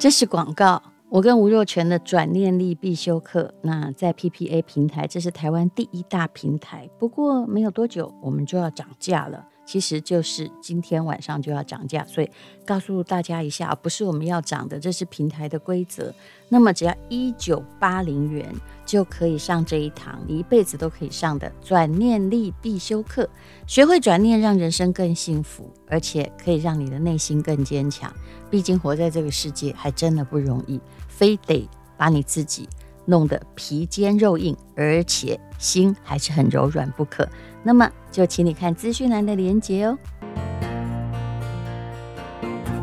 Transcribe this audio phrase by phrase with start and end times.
[0.00, 0.82] 这是广告。
[1.10, 6.88] 我跟吴若泉的转念力必修课，那在 PPA 平台，这是台湾第一大平台。
[6.98, 9.44] 不过没有多久，我们就要涨价了。
[9.70, 12.28] 其实就是今天晚上就要涨价，所以
[12.66, 16.12] 告诉大家一下，不是我们要涨的，这是平台的规则。
[16.48, 18.52] 那么只要一九八零元
[18.84, 23.30] 就可以上这一堂你一辈子都可以上的转念力必修课，
[23.64, 28.12] 学会转念，让人生更幸福，而且可以让你的内心更坚强。
[28.50, 32.68] 毕竟活在这个世界还真的不容易，非得把你自己
[33.04, 37.28] 弄得皮坚肉硬，而且心还是很柔软不可。
[37.62, 39.96] 那么就请你看资讯栏的连结哦。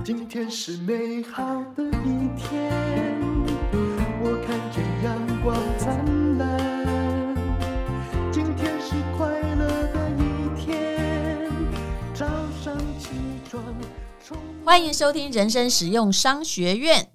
[0.04, 1.44] 今天是美好
[1.76, 2.72] 的一天，
[4.22, 7.36] 我看见阳光灿烂。
[8.32, 10.22] 今天是快乐的一
[10.58, 11.52] 天，
[12.14, 12.26] 早
[12.64, 13.10] 上起
[13.50, 13.62] 床。
[14.64, 17.10] 欢迎收听人生实用商学院，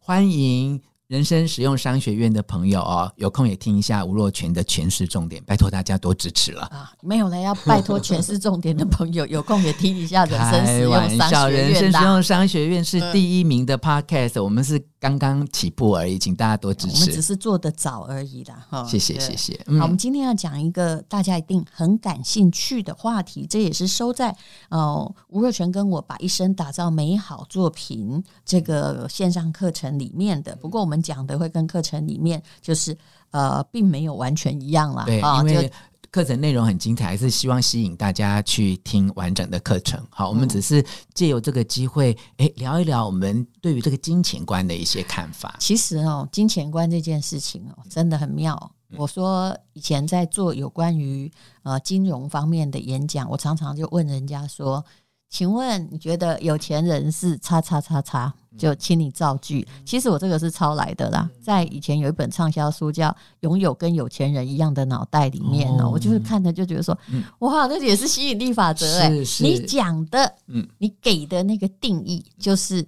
[0.00, 0.80] 欢迎。
[1.12, 6.90] 人生实用商学院的朋友哦，有空也听一下吴若权的全是重点，拜托大家多支持了啊！
[7.02, 11.70] 没有了，要拜托全是重点的朋友， 有空也听一下人生实用商学院。
[11.70, 14.82] 人生实用商学院是第一名的 podcast，、嗯、我们是。
[15.02, 16.94] 刚刚起步而已，请大家多支持。
[16.94, 18.84] 我们只是做的早而已啦，哈。
[18.84, 19.58] 谢谢，谢谢。
[19.76, 24.32] 好，我们今天要讲一个大家一定很感兴趣的话题，这也是收在
[24.68, 30.54] 呃吴若权跟我把一生打造美好作品这个线上课程里面的。
[30.54, 32.96] 不过我们讲的会跟课程里面就是
[33.32, 35.04] 呃并没有完全一样啦。
[35.04, 35.72] 对，因为。
[36.12, 39.98] 课程内容很精彩，还是希望吸引大家去听完整的课程。
[40.10, 45.56] 好，我们只是借由这个机会，诶，聊一聊我们对于这个金钱观的一些看法。
[45.58, 48.72] 其实哦，金钱观这件事情哦，真的很妙。
[48.96, 54.84] 我说以前在做有关于呃金融方面的演讲，我常常就问人家说。
[55.30, 58.34] 请问你觉得有钱人是叉叉叉叉？
[58.58, 59.66] 就请你造句。
[59.84, 63.08] 其实我这个是抄来的啦，在以前有一本畅销书叫
[63.40, 66.96] 《拥有跟有钱人一样的脑袋》里面呢，我就是看着就觉得说，
[67.40, 69.08] 哇，那也是吸引力法则哎。
[69.40, 70.34] 你讲的，
[70.78, 72.86] 你给的那个定义，就是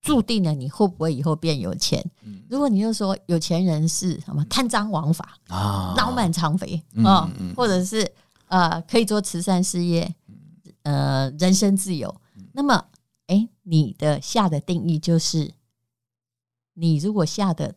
[0.00, 2.04] 注定了你会不会以后变有钱。
[2.48, 8.10] 如果你就说有钱人是什么贪赃枉法啊，脑满肠肥啊，或者是
[8.48, 10.14] 呃可以做慈善事业。
[10.84, 12.12] 呃，人身自由。
[12.52, 12.84] 那么，
[13.32, 15.54] 哎，你的下的定义就是，
[16.74, 17.74] 你如果下的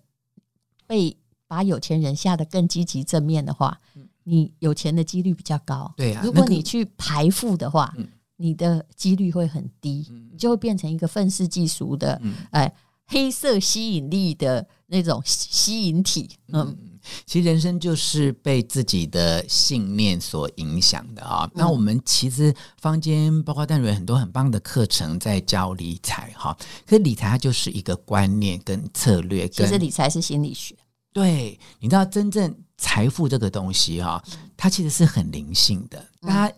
[0.86, 1.16] 被
[1.48, 3.80] 把有钱人下的更积极正面的话，
[4.24, 5.94] 你有钱的几率比较高。
[5.96, 7.96] 对啊，如果你去排富的话，
[8.36, 12.22] 你的几率会很低，你就会变成一个愤世嫉俗的，
[12.52, 12.76] 哎，
[13.08, 16.30] 黑色吸引力的那种吸引体。
[16.52, 16.78] 嗯。
[17.24, 21.48] 其实人生就是被自己的信念所影响的啊。
[21.54, 22.52] 那我们其实
[22.82, 29.48] 坊间包括淡如很多很棒的课程在教理财哈，可是理财它就是一个观念跟策略。
[29.48, 30.76] 其实理财是心理学。
[31.14, 34.20] 对，你知道真正财富这个东西哈，
[34.58, 36.04] 它其实是很灵性的。
[36.22, 36.56] 大家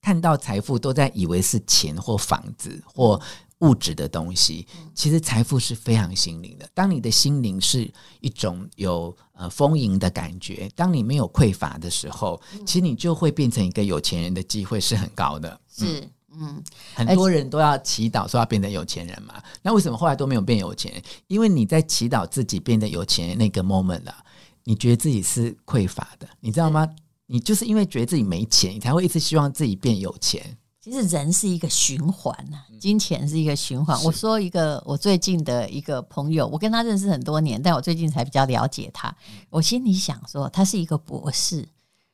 [0.00, 3.20] 看到财富都在以为是钱或房子或。
[3.60, 6.68] 物质的东西，其实财富是非常心灵的。
[6.74, 7.90] 当你的心灵是
[8.20, 15.60] 一种有呃丰盈的感觉，当你没有匮乏的时候，其实你就会变成一个有钱人的机会是很高的。
[15.70, 16.62] 是，嗯，
[16.94, 19.34] 很多人都要祈祷说要变成有钱人嘛。
[19.62, 21.02] 那为什么后来都没有变有钱人？
[21.26, 24.24] 因为你在祈祷自己变得有钱人那个 moment 啊，
[24.64, 26.88] 你觉得自己是匮乏的，你知道吗？
[27.26, 30.56] 你就是因为觉得自己没钱，你才会一直希望自己变有钱。
[30.82, 34.02] 其实人是一个循环呐，金钱是一个循环。
[34.02, 39.14] 我说一个我最近的一个朋友，我跟他认识很多年，但我最近才比较了解他。
[39.50, 41.68] 我心里想说，他是一个博士，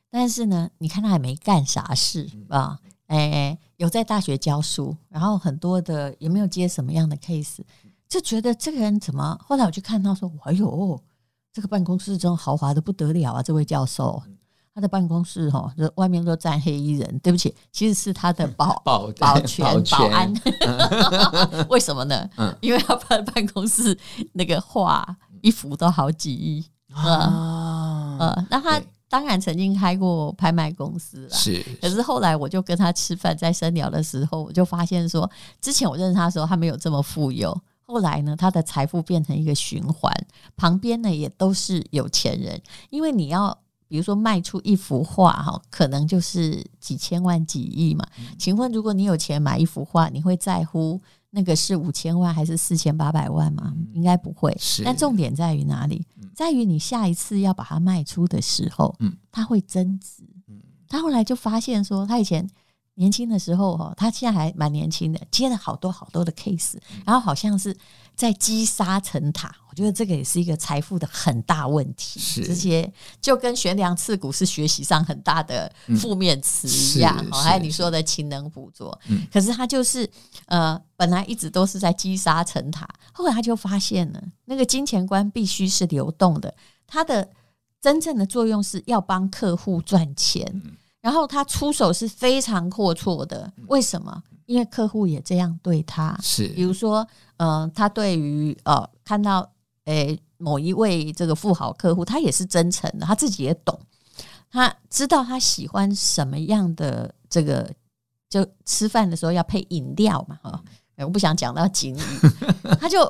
[0.09, 7.59] 但是呢，你看他也没干啥事啊，哎，有在大学教书，然后很多的也没有接什么样的 case，
[8.09, 9.39] 就觉得这个人怎么？
[9.41, 11.01] 后来我去看他说，哎呦，
[11.53, 14.21] 这个办公室真豪华的不得了啊，这位教授。
[14.77, 17.19] 他的办公室哈，就外面都站黑衣人。
[17.23, 20.31] 对不起，其实是他的保 保保全保安。
[21.67, 22.29] 为什么呢？
[22.61, 23.97] 因为他办办公室
[24.33, 25.03] 那个画
[25.41, 26.63] 一幅都好几亿
[26.93, 28.17] 啊。
[28.19, 28.79] 呃，那他
[29.09, 31.29] 当然曾经开过拍卖公司了。
[31.31, 35.27] 是，可是后来我就跟他吃饭，在深聊的时候，我就发现说，
[35.59, 37.59] 之前我认识他的时候，他没有这么富有。
[37.81, 40.13] 后来呢，他的财富变成一个循环，
[40.55, 43.57] 旁边呢也都是有钱人，因为你要。
[43.87, 48.05] 比如说卖出一幅画哈，可能就是几千万、几亿嘛。
[48.37, 53.73] 请问，如果你有钱买一幅画，你会在乎那个是五千万还是四千八百万吗？
[53.93, 54.55] 应该不会。
[54.59, 54.83] 是。
[54.83, 56.05] 但重点在于哪里？
[56.35, 60.23] 在于你下一次要把它卖出的时候，嗯它会增值。
[60.89, 62.47] 他后来就发现说，他以前
[62.97, 67.75] 年轻的时候哈，他现在还蛮年轻的，接了好多好多的 case，然后好像是
[68.15, 69.55] 在积沙成塔。
[69.69, 72.19] 我觉得这个也是一个财富的很大问题。
[72.19, 72.91] 是这些
[73.21, 77.15] 就跟悬梁刺股是学习上很大的负面词一样。
[77.31, 78.99] 哦，还有你说的勤能补拙，
[79.31, 80.09] 可是他就是
[80.47, 86.51] 呃，本来一直都是在积沙成塔，后来他就发现了，那个金钱观必须是流动的，
[86.87, 87.29] 它的
[87.79, 90.63] 真正的作用是要帮客户赚钱。
[91.07, 94.21] 然后他出手是非常阔绰的，为什么？
[94.45, 96.19] 因为客户也这样对他。
[96.21, 97.07] 是，比如说，
[97.37, 99.49] 嗯、呃，他对于呃看到
[99.85, 103.79] 诶某一位这个富豪客户，他也是真诚的，他自己也懂，
[104.51, 107.71] 他知道他喜欢什么样的这个，
[108.29, 110.61] 就吃饭的时候要配饮料嘛，哈，
[110.97, 112.01] 我不想讲到警语，
[112.81, 113.09] 他就。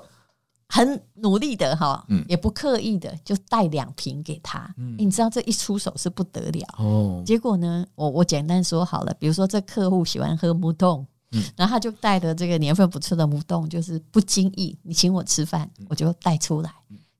[0.69, 4.73] 很努力的哈，也不刻意的就带两瓶给他。
[4.77, 7.23] 嗯，你知道这一出手是不得了哦。
[7.25, 16.69] 结果呢，我我简单说好了，比如说这客户喜欢喝木洞，嗯，然后他就带的这个年份不错的木洞，就是不经意你请我吃饭，我就带出来。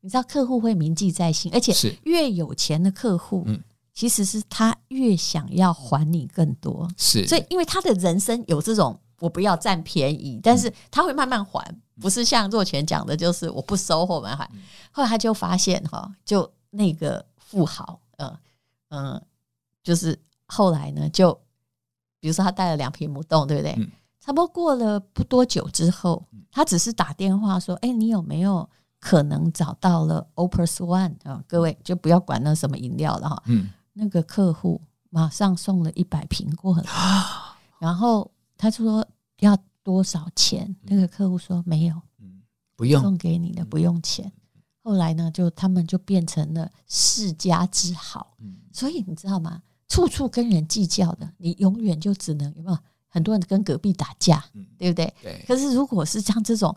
[0.01, 3.47] 你知道客户会铭记在心，而且越有钱的客户，
[3.93, 6.87] 其实是他越想要还你更多。
[6.97, 8.99] 是，所以因为他的人生有这种。
[9.19, 14.47] 我不要占便宜，但是他会慢慢还，不是像若泉讲的，就是我不收后慢还。
[14.91, 18.37] 后来他就发现哈，就那个富豪，嗯
[18.89, 19.21] 嗯，
[19.83, 21.33] 就是后来呢，就
[22.19, 23.73] 比如说他带了两瓶母冻，对不对？
[24.19, 28.69] 差不多过了不多久之后，他只是打电话说：“哎，你有没有
[28.99, 31.43] 可能找到了 Opus One 啊？
[31.47, 34.79] 各位就不要管那什么饮料了哈。”嗯，那个客户
[35.09, 36.83] 马上送了一百瓶过来，
[37.79, 38.29] 然后。
[38.57, 39.07] 他说
[39.39, 40.75] 要多少钱？
[40.83, 42.01] 那个客户说没有，
[42.75, 44.31] 不用送给你的，不用钱。
[44.81, 48.37] 后来呢，就他们就变成了世家之好。
[48.71, 49.61] 所以你知道吗？
[49.87, 52.77] 处处跟人计较的，你永远就只能有没有？
[53.09, 54.43] 很多人跟隔壁打架，
[54.77, 55.13] 对不对？
[55.23, 55.43] 对。
[55.47, 56.75] 可是如果是像这种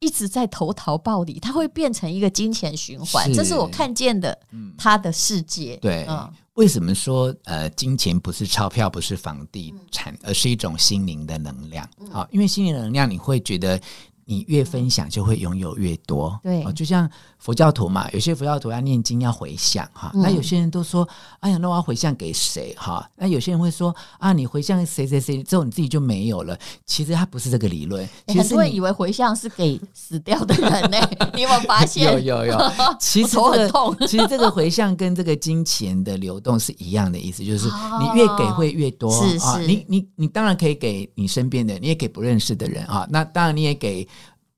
[0.00, 3.32] 一直在投桃报李，它会变成一个金钱循环。
[3.32, 4.38] 这是我看见的，
[4.76, 5.76] 他的世界。
[5.78, 6.06] 对。
[6.54, 11.88] 为什么说呃，金钱不是钞票，不是房地产，而是一种心灵的能量？
[12.10, 13.80] 好，因为心灵的能量，你会觉得。
[14.30, 16.38] 你越分享，就会拥有越多。
[16.42, 21.08] 对，就像佛教徒嘛，有些佛教徒要念经要回向哈，那有些人都说，
[21.40, 23.08] 哎呀，那我要回向给谁哈？
[23.16, 26.54] 那有些人会说啊，你回向谁谁谁之后，你自己就没有了。
[26.84, 30.98] 其实他不是这个理论，其实很多人以为回向是给死掉的人呢。
[31.32, 32.12] 你有没有发现？
[32.12, 32.72] 有有有。
[33.00, 33.96] 其实头很痛。
[34.06, 37.66] 其实这个回向跟这个金钱的流动是一样的意思，就是
[37.98, 39.10] 你越给会越多。
[39.10, 43.06] 是是，你你你当然可以给你身边的，你也给不认识的人啊。
[43.08, 44.06] 那当然你也给。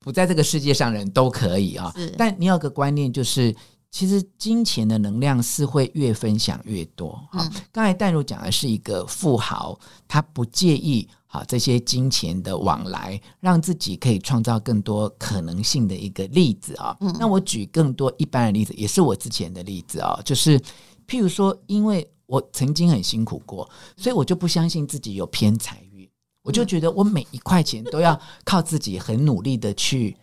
[0.00, 1.92] 不在这个世界上，人都可以啊。
[1.94, 3.54] 是但你有个观念，就是
[3.90, 7.20] 其实金钱的能量是会越分享越多。
[7.34, 16.96] 嗯，刚才淡如讲的是一个富豪，他不介意好这些金钱的往来，让自己可以创造更多可能性的一个例子啊。
[17.00, 20.58] 嗯，那我举更多一般的例子，也是我之前的例子啊，就是
[21.06, 25.78] 譬如说，因为我曾经很辛苦过，所以我就不相信自己有偏财。
[26.42, 30.16] 我就觉得我每一块钱都要靠自己很努力的去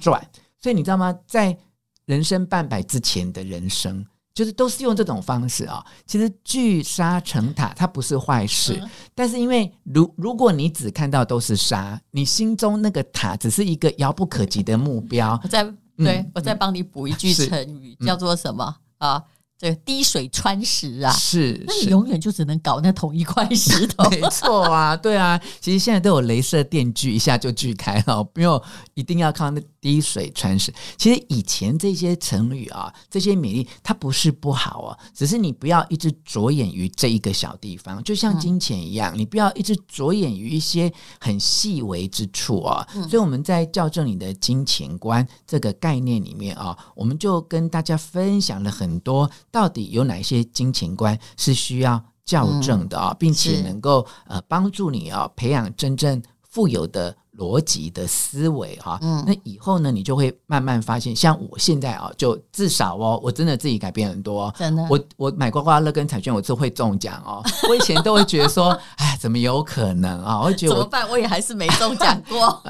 [0.00, 0.20] 赚，
[0.60, 1.16] 所以你知道吗？
[1.26, 1.56] 在
[2.04, 4.04] 人生半百之前的人生，
[4.34, 5.84] 就是都是用这种方式啊。
[6.06, 8.80] 其实聚沙成塔，它不是坏事，
[9.14, 15.38] 但是因为如如果你只看到都是沙，你心中那个塔只是一个遥不可及的目标。
[15.42, 15.64] 我再
[15.96, 19.22] 对我再帮你补一句成语，叫做什么啊？
[19.58, 24.08] 这滴水穿石啊，是，那你永远就只能搞那同一块石头。
[24.10, 30.70] 没错啊，对啊，其实现在都有镭射电锯，一下就锯开了，不用一定要靠那滴水穿石。
[30.98, 42.86] 其实以前这些成语啊，这些美丽，它不是不好啊，只是你不要一直着眼于这一个小地方，就像金钱一样，嗯、你不要一直着眼于一些很细微之处啊。
[42.94, 49.30] 嗯、所以我们在校正你的金钱观这个概念里面啊，我们就跟大家分享了很多。
[49.56, 58.98] 到底有哪些金钱观是需要校正的啊，并且能够呃帮助你啊培养真正富有的逻辑的思维哈？
[59.02, 64.52] 嗯，那以后呢，你就会慢慢发现，像我现在啊，就至少哦，我真的自己改变很多。
[64.58, 67.42] 真的，我我买刮刮乐跟彩券，我就会中奖哦。
[67.68, 70.40] 我以前都会觉得说， 哎，怎么有可能啊？
[70.40, 71.08] 我会觉得怎么办？
[71.08, 72.62] 我也还是没中奖过。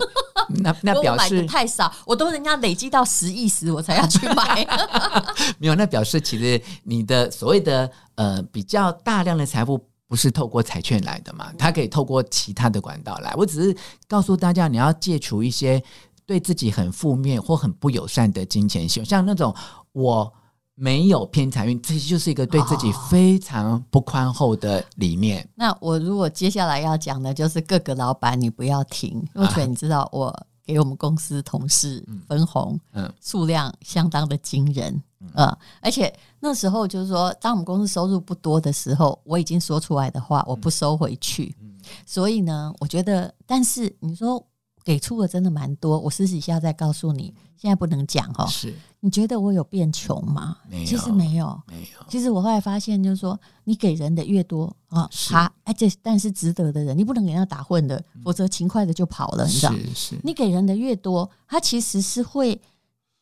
[0.63, 4.65] 那那表示太少，我都人家累积到十亿时，我才要去买。
[5.59, 11.53] 没有，那表示其实你的所谓的呃比较大量的财富不是透过彩券来的嘛？
[11.59, 13.35] 它可以透过其他的管道来。
[13.37, 15.83] 我只是告诉大家，你要戒除一些
[16.25, 19.55] 对自己很负面或很不友善的金钱习惯，像那种
[19.93, 20.33] 我
[20.75, 25.43] 没有偏财运，这就是一个对自己非常不宽厚的理念。
[25.43, 41.55] 哦、那我如果接下来要讲的，就是各个老板你不要停，因为你知道我给我们公司同事分红，嗯，数量相当的惊人，嗯，嗯，而且那时候就是说，当我们公司收入不多的时候，我已经说出来的话，我不收回去。
[41.63, 41.73] 嗯、
[42.05, 44.45] 所以呢，我觉得，但是你说。
[44.87, 48.47] 给出的真的蛮多，我私底下再告诉你，现在不能讲哈。
[48.47, 50.59] 是，你觉得我有变穷吗？
[50.71, 52.07] 没有，其实没有，没有。
[52.09, 59.73] 其实我后来发现，就是说，你给人的越多啊，他哎这但是值得的人，你不能给他打混的，否则勤快的就跑了，你知道？
[59.73, 60.17] 是是。
[60.23, 62.63] 你给人的越多，他其实是会。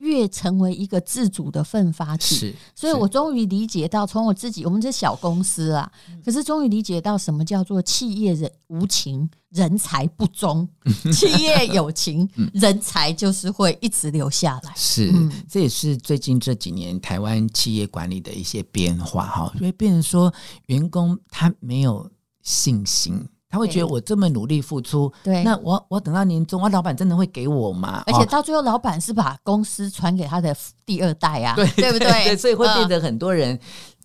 [0.04, 5.90] 越成为一个自主的奋发体，是，所以我终于理解到，从我自己，我们这小公司啊，
[6.22, 10.66] 可是终于理解到什么叫做企业人无情，人才不忠；
[11.10, 14.72] 企业有情，人才就是会一直留下来。
[14.76, 15.10] 是，
[15.48, 20.32] 这也是最近这几年台湾企业管理的一些变化哈，因为变成说
[20.66, 22.10] 员工他没有
[22.42, 23.26] 信心。
[23.54, 28.02] 他会觉得我这么努力付出，对，那我我等到年终，我老板真的会给我吗？
[28.06, 30.52] 而且到最后，老板是把公司传给他的
[30.84, 32.10] 第二代啊，对，对不对？
[32.24, 33.56] 对，所以会变得很多人。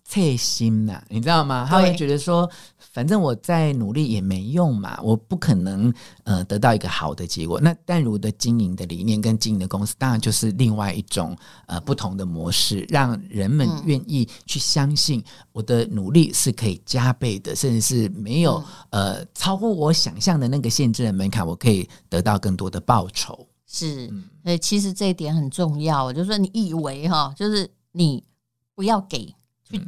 [0.02, 1.64] 脆心呐，你知道吗？
[1.70, 2.50] 他会觉得说，
[3.00, 5.90] 反正我再努力也没用嘛，我不可能
[6.24, 7.58] 呃得到一个好的结果。
[7.58, 11.34] 那淡如的经营的理念跟经营的公司，当然就是另外一种
[11.66, 23.48] 呃不同的模式，让人们愿意去相信我的努力是可以加倍的，甚至是没有呃超乎我想象的那个限制的门槛，我可以得到更多的报酬。
[23.66, 24.08] 是，
[24.44, 26.12] 所以其实这一点很重要。
[26.12, 28.22] 就是说，你以为哈，就是你
[28.74, 29.80] 不要给去。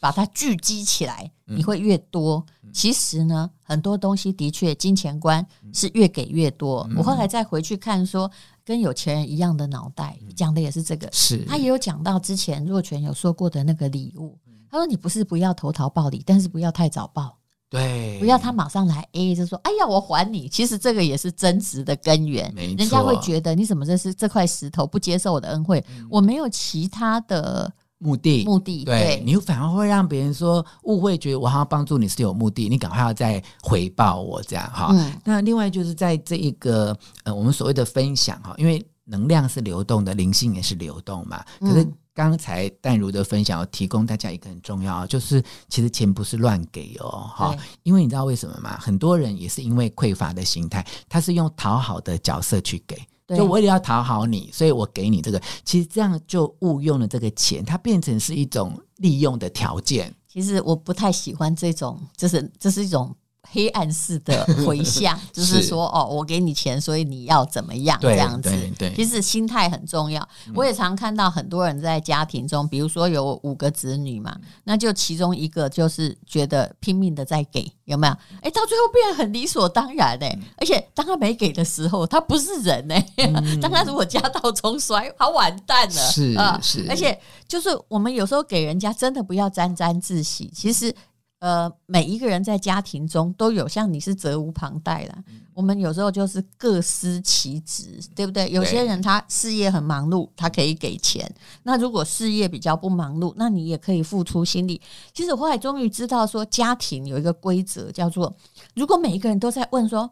[0.00, 2.44] 把它聚集起来，你会越多。
[2.62, 6.86] 嗯、其实呢，很多东西的确，金钱观是越给越多。
[6.90, 8.32] 嗯、我后来再回去看说，说
[8.64, 11.08] 跟有钱人一样的脑袋，讲的也是这个。
[11.10, 14.38] 是，他也有讲到之前若泉有说过的那个礼物。
[14.70, 17.38] 他说：“你不是不要投桃报李，但是不要太早报。
[17.70, 20.46] 对，不要他马上来 A，就说哎呀，我还你。
[20.46, 22.54] 其实这个也是争执的根源。
[22.54, 25.82] 人家会觉得你怎么这是这块石头不接受我的恩惠？
[25.88, 34.90] 嗯、我没有其他的。”目的，目的，对，对你反而会让别人说误会，觉得我好像帮助你是有目的，你赶快要再回报我这样哈。
[34.92, 41.44] 嗯、那另外就是在这一个呃，我们所谓的分享哈，因为能量是流动的，灵性也是流动嘛。
[41.60, 48.78] 可是刚才淡如的分享，要提供大家一个很重要，就是其实钱不是乱给哦，哈，因为你知道为什么吗？
[48.80, 52.96] 很多人也是因为匮乏的心态，他是用讨好的角色去给。
[53.36, 55.40] 就我也要讨好你，所以我给你这个。
[55.64, 60.14] 其实这样就误用了这个钱，它变成是一种利用的条件。
[60.26, 63.14] 其实我不太喜欢这种，就是这是一种。
[63.50, 68.50] 黑暗式的回向， 就是说，哦，我给你钱，所以你要怎么样这样子？
[68.78, 70.26] 对，其实心态很重要。
[70.54, 78.12] 我也常看到很多人在家庭中，比如说有五个子女嘛，那就其中一个就是觉得拼命的在给，有没有？
[78.42, 83.06] 哎，到最后变得很理所当然哎，而且当他没给的时候，他不是人哎。
[83.60, 85.94] 当他如果家道中衰，他完蛋了。
[85.94, 86.86] 是啊，是。
[86.88, 90.50] 而且就是我们有时候给人家，真的不要沾沾自喜。
[90.54, 90.94] 其实。
[91.40, 95.14] 呃，每一个人在家庭中都有，像你是责无旁贷啦。
[95.28, 98.50] 嗯、我们有时候就是各司其职，对不对？
[98.50, 101.32] 有些人他事业很忙碌，他可以给钱。
[101.62, 104.80] 那如果事业比较不忙碌，那你也可以付出心力。
[105.14, 108.34] 其实我后来终于知道，说家庭有一个规则，叫做
[108.74, 110.10] 如果每一个人都在问说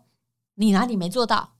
[0.54, 1.54] 你哪里没做到，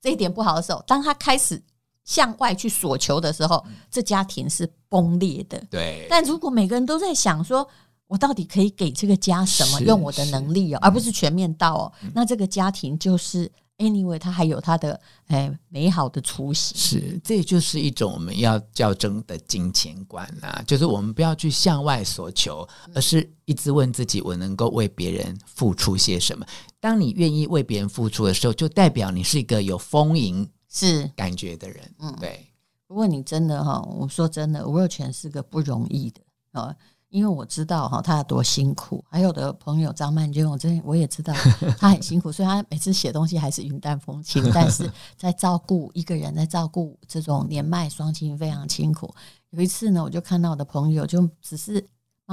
[0.00, 1.62] 这一点不好的时候，当他开始
[2.04, 5.62] 向外去索求的时候，这家庭是崩裂的。
[5.70, 6.06] 对。
[6.08, 7.68] 但如果每个人都在想说，
[8.12, 9.80] 我到底可以给这个家什么？
[9.80, 11.92] 用我的能力哦，而不是全面到哦。
[12.14, 16.76] 那这个家庭就是 anyway，它还有它的哎美好的雏形。
[16.76, 26.44] 是，这就是一种我们要较真的金钱观啊，就是我们不要去向外所求，而是一直问自己：我能够为别人付出些什么？
[26.80, 31.94] 当你愿意为别人付出的时候，就代表你是一个有丰盈是感觉的人。
[32.00, 32.46] 嗯，对。
[32.88, 36.20] 如果你真的哈，我说真的，吴若权是个不容易的
[36.60, 36.76] 啊。
[37.12, 39.04] 因为我知道哈，他有多辛苦。
[39.08, 41.32] 还有的朋友张曼娟，我真我也知道
[41.78, 44.42] 他很辛苦，所以他每次写东西还是云淡风轻。
[44.52, 49.14] 但是 在照顾一个人，在照顾这种年迈双亲非常辛苦。
[49.50, 51.86] 有一次呢，我就看到我的朋友，就只是。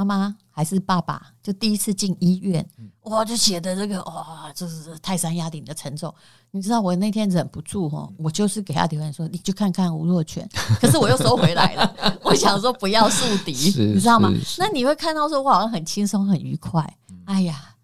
[0.04, 2.66] 妈妈还是爸爸，就第一次进医院，
[3.04, 6.14] 哇，就写的这个哇，这是泰山压顶的沉重。
[6.52, 10.48] 你知道我那天忍不住哦，我就是给他留言说，你去看看吴若权，
[10.82, 12.20] 可是我又收回来了。
[12.24, 14.32] 我想说不要树敌，你知道吗？
[14.58, 16.98] 那你会看到说我好像很轻松很愉快。
[17.26, 17.76] 哎呀，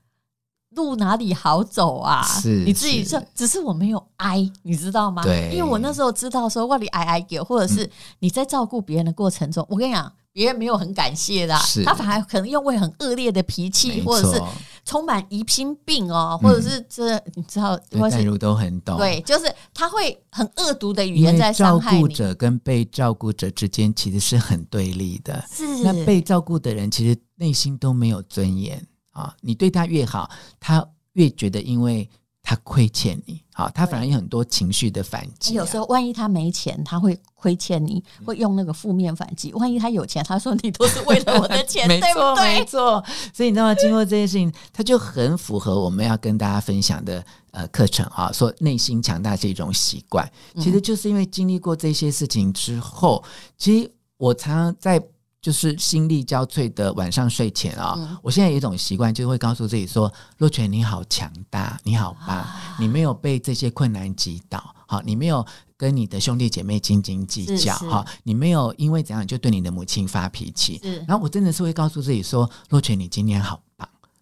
[0.72, 2.24] 路哪里好走啊？
[2.24, 5.22] 是你自己说，只是我没有挨，你知道吗？
[5.22, 10.12] 对，因为我那时候知道说，我你挨挨给，或者是你在照顾别人的过程中，我跟你讲。
[10.36, 11.82] 别人没有很感谢的，是。
[11.86, 14.42] 他反而可能用会很恶劣的脾气，或者是
[14.84, 22.02] 充满疑心病哦，或者是这、嗯、你知道，或淡如都很懂，对，就是他会很恶毒的语言在伤害你。
[22.02, 25.66] 照顾者跟被照顾者之间其实是很对立的，是。
[25.82, 32.10] 那被照顾的人其实内心都没有尊严啊，你对他越好，他越觉得因为。
[32.48, 35.56] 他亏欠你，好，他反而有很多情绪的反击、啊。
[35.56, 39.52] 有时候，万一他没钱，他会亏欠你，会用那个负面反击。
[39.54, 42.60] 万一他有钱，他说你都是为了我的钱， 没错，对不对？
[42.60, 43.04] 没错。
[43.34, 43.74] 所以你知道吗？
[43.74, 50.32] 经过这件事情，他就很符合我们要跟大家分享的呃课程哈，说内心强大是一种习惯。
[50.60, 53.24] 其实就是因为经历过这些事情之后，
[53.58, 55.02] 其实我常常在。
[55.46, 65.46] 就是心力交瘁的晚上睡前啊、哦，嗯、我现在有一种习惯，就是会告诉自己说：“若泉，你好强大，你好棒，啊、你没有被这些困难击倒，好，你没有
[65.78, 70.82] 跟你的兄弟姐妹斤斤计较，哈，你没有因为怎样就对你的母亲发脾气。
[71.08, 73.62] 然后我真的是会告诉自己说：若泉，你今天好。”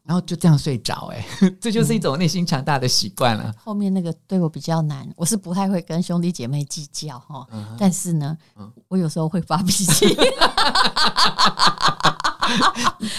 [0.06, 1.26] 然后就这样睡着，哎，
[1.62, 3.54] 这就是一种内心强大的习惯了。
[3.58, 10.16] 后面那个对我比较难，我是不太会跟兄弟姐妹计较哈，嗯、但是呢，嗯、我有时候会发脾气。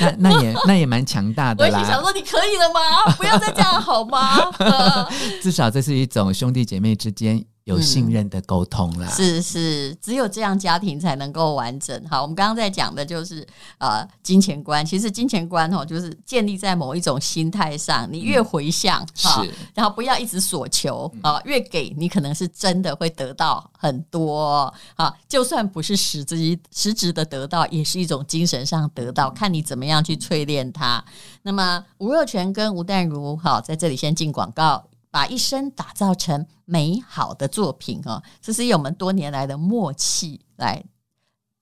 [0.00, 1.80] 那那也那也蛮强大的啦。
[1.80, 2.80] 我想说，你可以了吗？
[3.16, 4.50] 不要再这样好吗？
[5.42, 7.44] 至少这是一种兄弟姐妹之间。
[7.64, 11.98] 有信任的沟通啦、嗯，是是，只有这样家庭才能够完整。
[12.10, 13.46] 好，我们刚刚在讲的就是
[13.78, 18.06] 呃金钱观，其实金钱观哦，就是建立在某一种心态上。
[18.12, 25.14] 你越回向哈，嗯、然后不要一直索求啊，越给你可能是真的会得到很多啊。
[25.26, 29.30] 就算不是实质实质的得到，也是一种精神上得到。
[29.30, 31.02] 看你怎么样去淬炼它。
[31.40, 34.84] 那么吴若权跟吴淡如，好，在这里先进广告。
[35.14, 40.84] 把一生打造成美好的作品哦，这是用我们多年来的默契来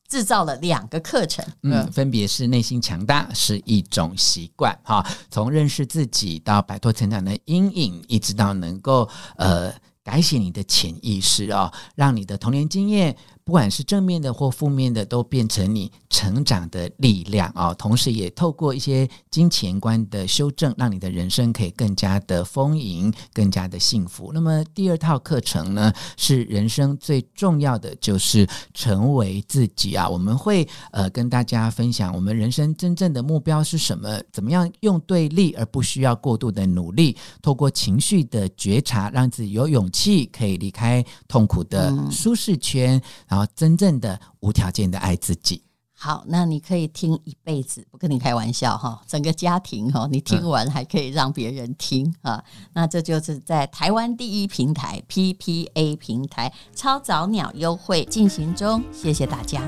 [0.08, 9.06] 制造了两个课程，嗯，分别是内心强大是一种习惯哈，从认识自己到摆脱成长的阴影，一直到能够
[9.36, 9.70] 呃
[10.02, 13.14] 改写你的潜意识哦，让你的童年经验。
[13.44, 17.74] 不管是正面的或负面的，都变成你成长的力量啊！
[17.74, 24.30] 同时，也透过一些金钱观的修正，让你的人生可以更加的丰盈，更加的幸福。
[24.32, 30.08] 那么，第二套课程呢，是人生最重要的，就是成为自己啊！
[30.08, 34.20] 我们会呃跟大家分享，我们人生真正的目标是什么？
[34.30, 37.16] 怎么样用对力，而不需要过度的努力？
[37.40, 42.96] 透过情绪的觉察，让自己有勇气可以离开痛苦的舒适圈。
[43.28, 45.62] 嗯然后，真正的无条件的爱自己。
[45.94, 49.00] 好，那你可以听一辈子，不跟你开玩笑哈。
[49.06, 52.34] 整个家庭哈，你听完还可以让别人听啊。
[52.34, 58.84] 嗯、那这就是在台湾第一平台 PPA 平台超早鸟优惠进行中。
[58.92, 59.62] 谢谢大家。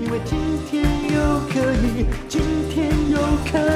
[0.00, 0.38] 因为今
[0.70, 3.18] 天又可以，今天又
[3.52, 3.75] 可